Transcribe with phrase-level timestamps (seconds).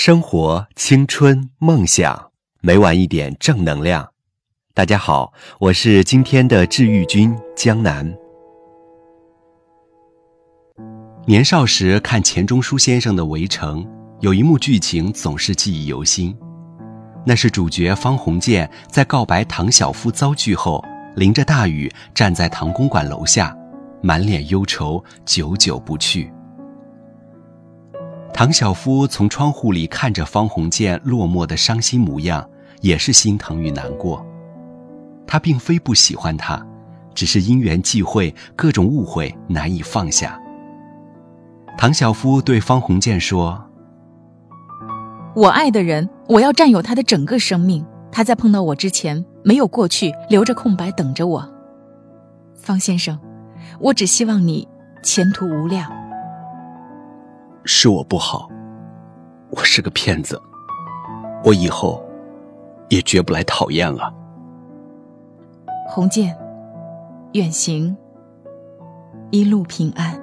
[0.00, 4.08] 生活、青春、梦想，每晚一点正能量。
[4.72, 8.16] 大家好，我是今天的治愈君江南。
[11.26, 13.84] 年少时看钱钟书先生的《围城》，
[14.20, 16.32] 有一幕剧情总是记忆犹新，
[17.26, 20.80] 那是主角方鸿渐在告白唐晓夫遭拒后，
[21.16, 23.52] 淋着大雨站在唐公馆楼下，
[24.00, 26.32] 满脸忧愁，久久不去。
[28.32, 32.48] 唐晓夫从窗户里看着方鸿渐落寞的伤心模样，
[32.80, 34.24] 也是心疼与难过。
[35.26, 36.64] 他并非不喜欢他，
[37.14, 40.40] 只是因缘际会，各种误会难以放下。
[41.76, 43.60] 唐晓夫对方鸿渐说
[45.34, 47.84] ：“我爱的人，我要占有他的整个生命。
[48.10, 51.48] 他在碰到我之前，没有过去，留着空白等着我。
[52.54, 53.18] 方先生，
[53.80, 54.66] 我只希望你
[55.02, 55.92] 前途无量。”
[57.64, 58.48] 是我不好，
[59.50, 60.40] 我是个骗子，
[61.44, 62.02] 我以后
[62.88, 64.12] 也绝不来讨厌了。
[65.86, 66.36] 鸿渐，
[67.32, 67.96] 远行，
[69.30, 70.18] 一路平安。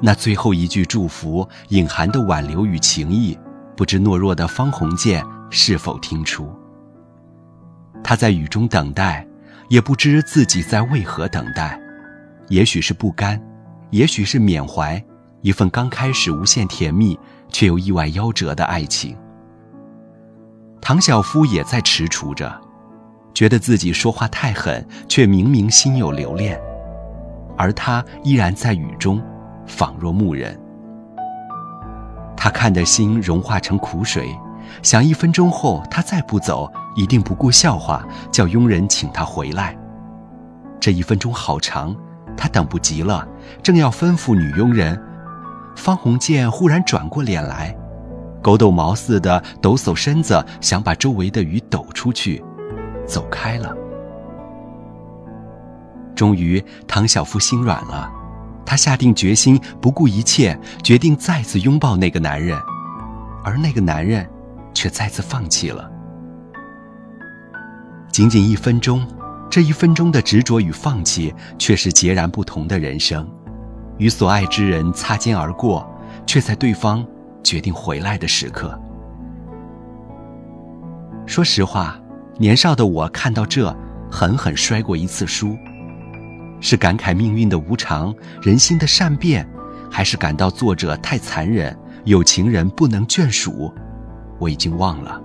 [0.00, 3.38] 那最后一句祝福隐含的挽留与情意，
[3.76, 6.48] 不知懦弱的方鸿渐是否听出？
[8.02, 9.26] 他在雨中等待，
[9.68, 11.80] 也不知自己在为何等待，
[12.48, 13.40] 也许是不甘，
[13.90, 15.02] 也许是缅怀。
[15.44, 17.18] 一份刚开始无限甜蜜，
[17.50, 19.14] 却又意外夭折的爱情。
[20.80, 22.50] 唐晓夫也在踟蹰着，
[23.34, 26.58] 觉得自己说话太狠，却明明心有留恋，
[27.58, 29.22] 而他依然在雨中，
[29.66, 30.58] 仿若牧人。
[32.34, 34.34] 他看的心融化成苦水，
[34.82, 39.76] 想一分钟后他再不走，一定不顾笑话，叫佣人请他回来。
[40.80, 41.94] 这一分钟好长，
[42.34, 43.28] 他等不及了，
[43.62, 44.98] 正要吩咐女佣人。
[45.76, 47.76] 方鸿渐忽然转过脸来，
[48.42, 52.42] 狗抖毛似的抖擞身子，想把周围的鱼抖出去，
[53.06, 53.74] 走开了。
[56.14, 58.10] 终于，唐小夫心软了，
[58.64, 62.56] 他下定决心，不顾一切，决定再次拥抱那个男人，
[63.42, 64.28] 而那个男人，
[64.72, 65.90] 却再次放弃了。
[68.12, 69.04] 仅仅一分钟，
[69.50, 73.28] 这一分钟的执着与放弃，却是截然不同的人生。
[73.98, 75.88] 与所爱之人擦肩而过，
[76.26, 77.06] 却在对方
[77.42, 78.78] 决定回来的时刻。
[81.26, 81.98] 说实话，
[82.38, 83.74] 年少的我看到这，
[84.10, 85.56] 狠狠摔过一次书。
[86.60, 89.46] 是感慨命运的无常，人心的善变，
[89.90, 93.72] 还是感到作者太残忍，有情人不能眷属？
[94.38, 95.20] 我已经忘了，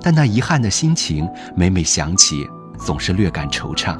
[0.00, 2.46] 但那遗憾的心情，每每想起，
[2.78, 3.98] 总是略感惆怅。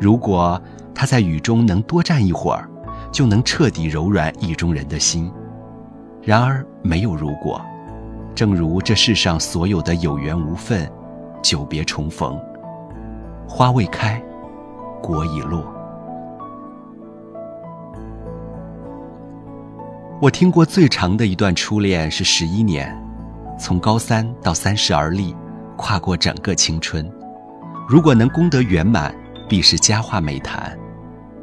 [0.00, 0.60] 如果。
[0.96, 2.70] 他在雨中能多站一会儿，
[3.10, 5.28] 就能彻底柔软意中人的心。
[6.22, 7.60] 然而没有如果，
[8.32, 10.88] 正如这世上所有的有缘无分，
[11.42, 12.38] 久别重逢，
[13.48, 14.22] 花未开，
[15.02, 15.66] 果已落。
[20.22, 22.96] 我听过最长的一段初恋是十一年，
[23.58, 25.34] 从高三到三十而立，
[25.76, 27.04] 跨过整个青春。
[27.88, 29.12] 如果能功德圆满，
[29.54, 30.76] 必是佳话美谈。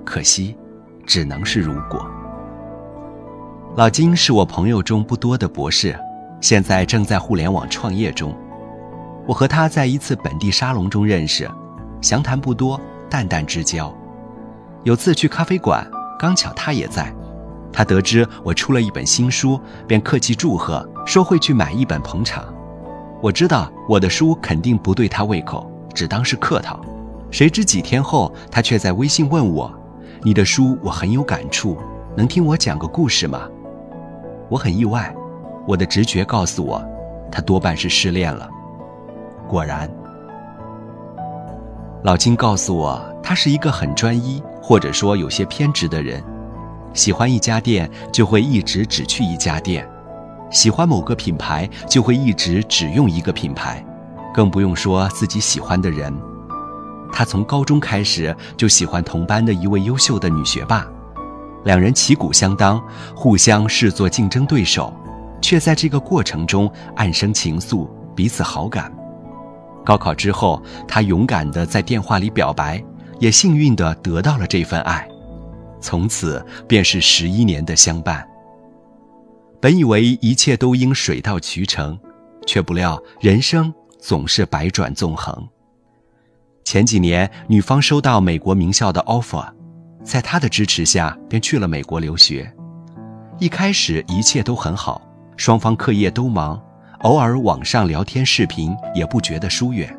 [0.03, 0.53] 可惜，
[1.05, 2.05] 只能是如果。
[3.77, 5.97] 老金是我朋友中不多的博士，
[6.41, 8.35] 现在正在互联网创业中。
[9.25, 11.49] 我和他在一次本地沙龙中认识，
[12.01, 12.77] 详谈不多，
[13.09, 13.95] 淡淡之交。
[14.83, 15.89] 有次去咖啡馆，
[16.19, 17.16] 刚巧他也在。
[17.72, 19.57] 他得知我出了一本新书，
[19.88, 22.43] 便客气祝贺，说会去买一本捧场。
[23.22, 26.78] 我知道我的书肯定不对他胃口，只当是客套。
[27.31, 29.74] 谁知几天后，他却在微信问我。
[30.22, 31.78] 你的书我很有感触，
[32.16, 33.47] 能听我讲个故事吗？
[34.50, 35.16] 我很意外，
[35.66, 36.84] 我的直觉告诉我，
[37.31, 38.50] 他多半是失恋了。
[39.47, 39.90] 果然，
[42.03, 46.22] 老金告诉我，他是一个很专一，或者说有些偏执的人，
[46.94, 49.88] 喜欢一家店就会一直只去一家店，
[50.52, 53.84] 喜欢某个品牌就会一直只用一个品牌，
[54.34, 56.14] 更不用说自己喜欢的人。
[57.11, 60.87] 他从高中开始就喜欢同班的一位优秀的女学霸，
[61.66, 62.81] 两人旗鼓相当，
[63.16, 64.93] 互相视作竞争对手，
[65.41, 68.91] 却在这个过程中暗生情愫，彼此好感。
[69.84, 72.84] 高考之后，他勇敢地在电话里表白，
[73.19, 75.07] 也幸运地得到了这份爱，
[75.79, 78.25] 从此便是十一年的相伴。
[79.59, 81.99] 本以为一切都应水到渠成，
[82.47, 85.47] 却不料人生总是百转纵横。
[86.63, 89.46] 前几年，女方收到美国名校的 offer，
[90.03, 92.52] 在他的支持下，便去了美国留学。
[93.40, 95.02] 一开始一切都很好，
[95.35, 96.61] 双方课业都忙，
[96.99, 99.96] 偶尔网上聊天视频也不觉得疏远。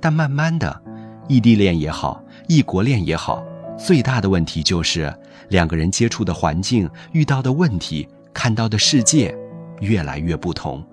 [0.00, 0.82] 但慢慢的，
[1.28, 3.42] 异地恋也好，异国恋也好，
[3.78, 5.12] 最大的问题就是
[5.48, 9.34] 两个人接触的环境、遇到的问题、看到的世界
[9.80, 10.84] 越来越不同。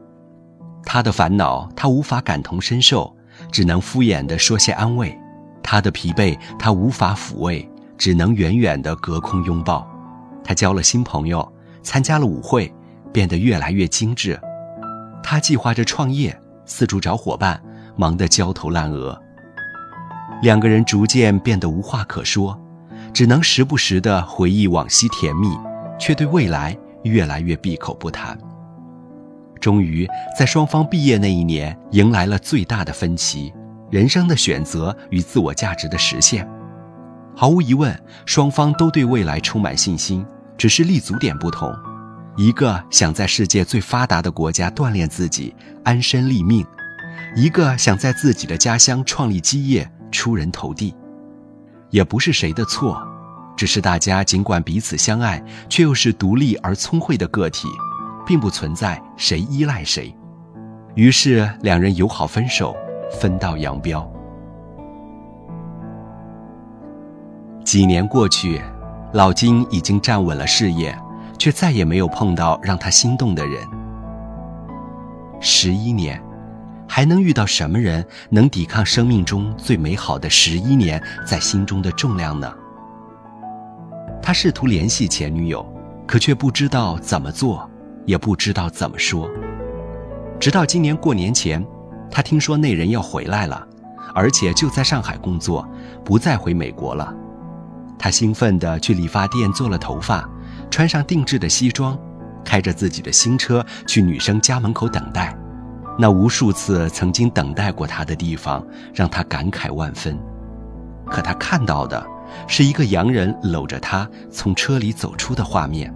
[0.83, 3.14] 他的烦恼，他无法感同身受，
[3.51, 5.09] 只能敷衍地说些安慰；
[5.63, 9.87] 他的疲惫，他无法抚慰，只能远远地隔空拥抱。
[10.43, 11.53] 他交了新朋友，
[11.83, 12.73] 参加了舞会，
[13.11, 14.39] 变得越来越精致。
[15.23, 17.61] 他计划着创业，四处找伙伴。
[17.97, 19.17] 忙得焦头烂额，
[20.41, 22.59] 两个人逐渐变得无话可说，
[23.13, 25.57] 只能时不时的回忆往昔甜蜜，
[25.97, 28.37] 却对未来越来越闭口不谈。
[29.59, 30.07] 终于
[30.37, 33.53] 在双方毕业那一年，迎来了最大的分歧：
[33.89, 36.47] 人生的选择与自我价值的实现。
[37.35, 40.25] 毫无疑问，双方都对未来充满信心，
[40.57, 41.73] 只是立足点不同。
[42.37, 46.65] 一个想在世界最发达的国家锻炼自己，安身立命。
[47.35, 50.93] 一个想在自己的家乡创立基业、出人头地，
[51.89, 53.01] 也不是谁的错，
[53.57, 57.67] 只是大家尽管彼此相爱，却又是独立而聪慧的个体，
[58.25, 60.15] 并不存在谁依赖谁。
[60.95, 62.75] 于是两人友好分手，
[63.19, 64.09] 分道扬镳。
[67.63, 68.61] 几年过去，
[69.13, 70.97] 老金已经站稳了事业，
[71.37, 73.65] 却再也没有碰到让他心动的人。
[75.39, 76.21] 十一年。
[76.87, 82.49] 还能遇到什么人能抵抗生命中最美好的十一年在心中的重量呢？
[84.21, 85.65] 他试图联系前女友，
[86.05, 87.67] 可却不知道怎么做，
[88.05, 89.29] 也不知道怎么说。
[90.39, 91.65] 直到今年过年前，
[92.11, 93.67] 他听说那人要回来了，
[94.13, 95.67] 而且就在上海工作，
[96.03, 97.13] 不再回美国了。
[97.97, 100.29] 他兴奋地去理发店做了头发，
[100.69, 101.97] 穿上定制的西装，
[102.43, 105.35] 开着自己的新车去女生家门口等待。
[105.97, 110.19] 那无数次曾经等待过他的地方，让他感慨万分。
[111.05, 112.05] 可他看到的，
[112.47, 115.93] 是一个洋人搂着她从车里走出的画面。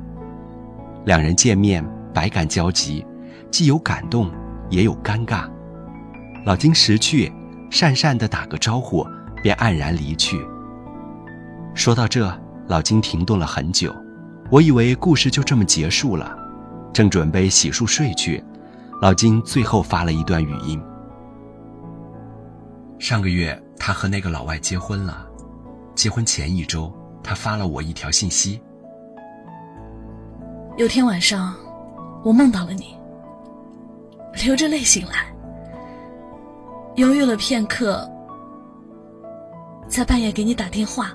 [1.05, 1.85] 两人见面，
[2.19, 3.05] 百感交集，
[3.49, 4.29] 既有感动，
[4.69, 5.49] 也有尴尬。
[6.45, 7.31] 老金识趣，
[7.71, 9.07] 讪讪地打个招呼，
[9.41, 10.37] 便黯然离去。
[11.73, 12.29] 说到这，
[12.67, 13.95] 老金停顿了很久。
[14.51, 16.37] 我以为故事就这么结束了，
[16.91, 18.43] 正准备洗漱睡去。
[19.01, 20.77] 老金最后发了一段语音。
[22.99, 25.25] 上个月他和那个老外结婚了，
[25.95, 26.93] 结婚前一周，
[27.23, 28.61] 他发了我一条信息。
[30.75, 31.55] 有天晚上，
[32.23, 32.95] 我梦到了你，
[34.45, 35.33] 流着泪醒来，
[36.95, 38.09] 犹豫了片刻，
[39.87, 41.11] 在半夜给你打电话，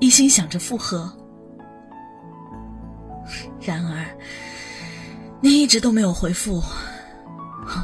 [0.00, 1.10] 一心想着复合，
[3.60, 4.04] 然而。
[5.40, 6.62] 你一直都没有回复，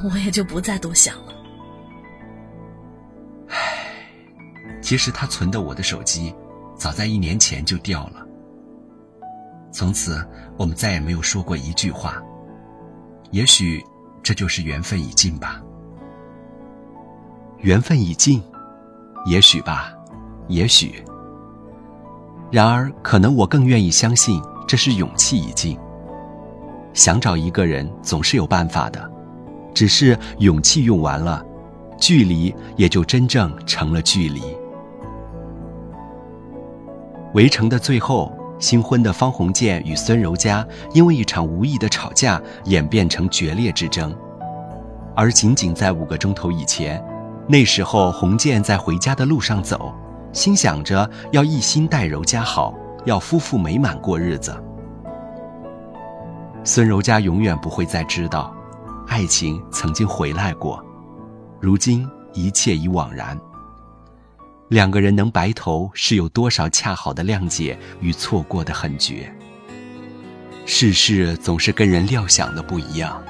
[0.03, 1.33] 我也就不再多想了。
[3.49, 3.57] 唉，
[4.81, 6.35] 其实他存的我的手机，
[6.75, 8.27] 早在一年前就掉了。
[9.73, 10.25] 从此
[10.57, 12.23] 我们再也没有说过一句话。
[13.31, 13.85] 也许
[14.23, 15.63] 这就是缘分已尽吧。
[17.59, 18.43] 缘分已尽，
[19.27, 19.93] 也许吧，
[20.49, 21.05] 也许。
[22.51, 25.79] 然而，可能我更愿意相信，这是勇气已尽。
[26.93, 29.11] 想找一个人总是有办法的，
[29.73, 31.45] 只是勇气用完了，
[31.99, 34.43] 距离也就真正成了距离。
[37.35, 44.15] 围城的最后，新婚的方鸿渐与孙柔嘉因为一场无意的吵架演变成决裂之争，
[45.17, 47.03] 而仅仅在五个钟头以前，
[47.49, 49.93] 那时候鸿渐在回家的路上走，
[50.33, 52.75] 心想着要一心待柔嘉好，
[53.07, 54.55] 要夫妇美满过日子。
[56.63, 58.55] 孙柔嘉永远不会再知道，
[59.09, 60.85] 爱情曾经回来过，
[61.59, 63.37] 如今一切已惘然。
[64.71, 69.29] 两个人能白头，是有多少恰好的谅解与错过的狠绝。
[70.65, 73.21] 世事总是跟人料想的不一样，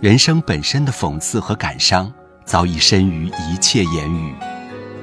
[0.00, 2.12] 人生本身的讽刺和感伤，
[2.44, 4.34] 早已深于一切言语，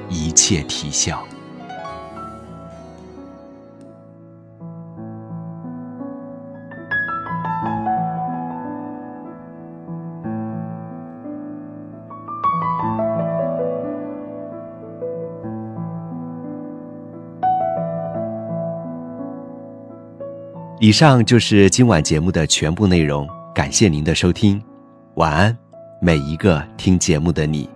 [0.09, 1.25] 一切啼笑。
[20.81, 24.61] 以上就是今晚节目的全部内容，感谢您的收听，
[25.15, 25.57] 晚安，
[26.01, 27.69] 每一个听节目的你。